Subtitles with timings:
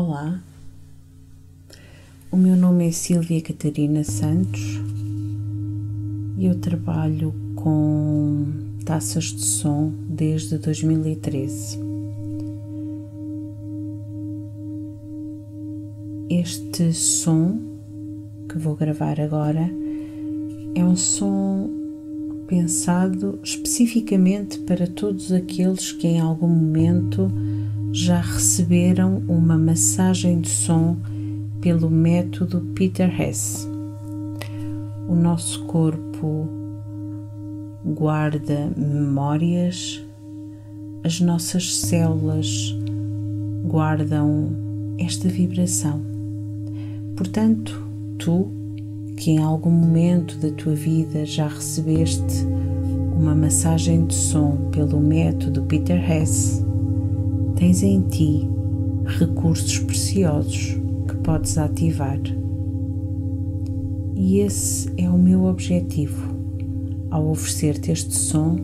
[0.00, 0.40] Olá,
[2.30, 4.80] o meu nome é Silvia Catarina Santos
[6.38, 8.46] e eu trabalho com
[8.84, 11.80] taças de som desde 2013.
[16.30, 17.58] Este som
[18.48, 19.68] que vou gravar agora
[20.76, 21.68] é um som
[22.46, 27.28] pensado especificamente para todos aqueles que em algum momento
[27.92, 30.96] já receberam uma massagem de som
[31.60, 33.68] pelo método Peter Hess.
[35.08, 36.48] O nosso corpo
[37.84, 40.04] guarda memórias,
[41.02, 42.76] as nossas células
[43.64, 44.50] guardam
[44.98, 46.02] esta vibração.
[47.16, 47.82] Portanto,
[48.18, 48.48] tu
[49.16, 52.46] que em algum momento da tua vida já recebeste
[53.18, 56.64] uma massagem de som pelo método Peter Hess,
[57.58, 58.48] tens em ti
[59.04, 60.76] recursos preciosos
[61.08, 62.20] que podes ativar.
[64.14, 66.36] E esse é o meu objetivo.
[67.10, 68.58] Ao oferecer-te este som,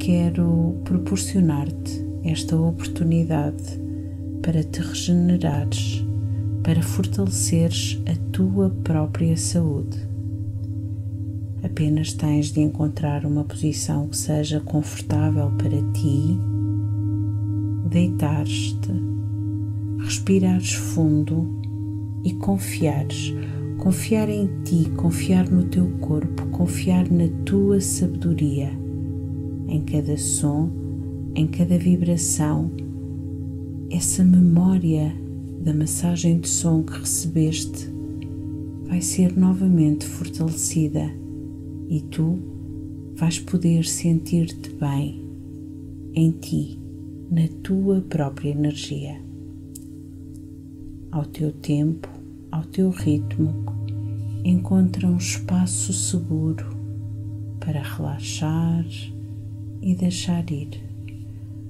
[0.00, 3.80] quero proporcionar-te esta oportunidade
[4.42, 6.04] para te regenerares
[6.64, 9.96] para fortaleceres a tua própria saúde.
[11.62, 16.36] Apenas tens de encontrar uma posição que seja confortável para ti,
[17.88, 18.92] deitar-te,
[19.98, 21.46] respirares fundo
[22.24, 23.34] e confiares.
[23.78, 28.70] Confiar em ti, confiar no teu corpo, confiar na tua sabedoria,
[29.68, 30.68] em cada som,
[31.34, 32.70] em cada vibração,
[33.90, 35.14] essa memória
[35.60, 37.88] da massagem de som que recebeste
[38.86, 41.10] vai ser novamente fortalecida
[41.88, 42.38] e tu
[43.14, 45.24] vais poder sentir-te bem
[46.14, 46.78] em ti,
[47.30, 49.20] na tua própria energia.
[51.10, 52.08] Ao teu tempo,
[52.50, 53.66] ao teu ritmo,
[54.44, 56.66] encontra um espaço seguro
[57.60, 58.86] para relaxar
[59.82, 60.82] e deixar ir.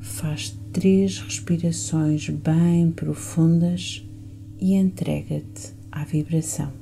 [0.00, 4.06] Faz três respirações bem profundas
[4.58, 6.81] e entrega-te à vibração.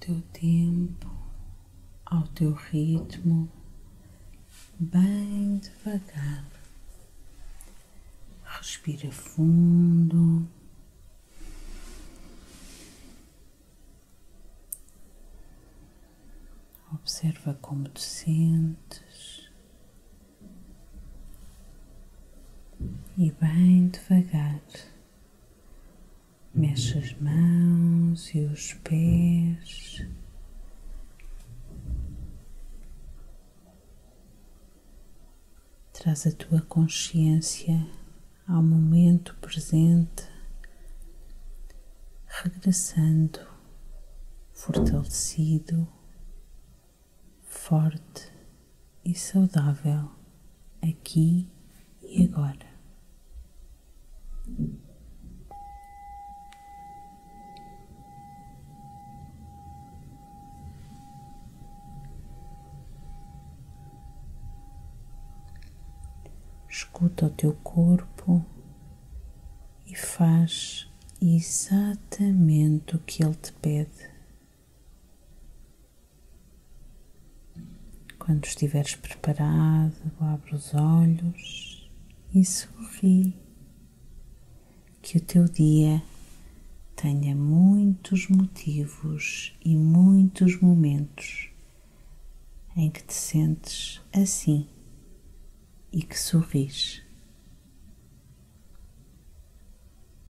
[0.00, 1.10] Teu tempo,
[2.06, 3.52] ao teu ritmo,
[4.78, 6.46] bem devagar.
[8.42, 10.48] Respira fundo.
[16.92, 19.50] Observa como te sentes
[23.18, 24.62] e bem devagar
[26.54, 30.06] mexe as mãos e os pés.
[35.92, 37.86] Traz a tua consciência
[38.48, 40.28] ao momento presente,
[42.26, 43.50] regressando
[44.60, 45.88] fortalecido,
[47.42, 48.30] forte
[49.02, 50.10] e saudável
[50.82, 51.48] aqui
[52.02, 52.68] e agora.
[66.80, 68.44] Escuta o teu corpo
[69.86, 70.88] e faz
[71.20, 74.08] exatamente o que ele te pede.
[78.18, 81.90] Quando estiveres preparado, abre os olhos
[82.34, 83.34] e sorri.
[85.02, 86.02] Que o teu dia
[86.96, 91.50] tenha muitos motivos e muitos momentos
[92.76, 94.68] em que te sentes assim
[95.92, 97.02] e que sorris.